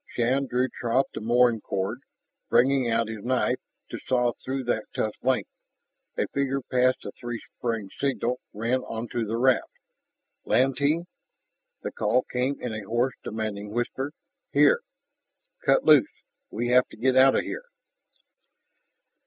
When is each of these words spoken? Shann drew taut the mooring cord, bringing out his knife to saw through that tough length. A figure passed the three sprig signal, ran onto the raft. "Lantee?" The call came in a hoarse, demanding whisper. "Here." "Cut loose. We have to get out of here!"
Shann 0.15 0.47
drew 0.47 0.67
taut 0.81 1.09
the 1.13 1.21
mooring 1.21 1.61
cord, 1.61 1.99
bringing 2.49 2.89
out 2.89 3.07
his 3.07 3.23
knife 3.23 3.59
to 3.91 3.99
saw 4.07 4.33
through 4.33 4.63
that 4.63 4.85
tough 4.95 5.13
length. 5.21 5.51
A 6.17 6.25
figure 6.29 6.61
passed 6.71 7.03
the 7.03 7.11
three 7.11 7.39
sprig 7.59 7.89
signal, 7.99 8.39
ran 8.51 8.79
onto 8.79 9.27
the 9.27 9.37
raft. 9.37 9.69
"Lantee?" 10.43 11.03
The 11.83 11.91
call 11.91 12.23
came 12.23 12.59
in 12.59 12.73
a 12.73 12.81
hoarse, 12.81 13.13
demanding 13.23 13.73
whisper. 13.73 14.11
"Here." 14.51 14.81
"Cut 15.63 15.85
loose. 15.85 16.09
We 16.49 16.69
have 16.69 16.87
to 16.87 16.97
get 16.97 17.15
out 17.15 17.35
of 17.35 17.43
here!" 17.43 17.65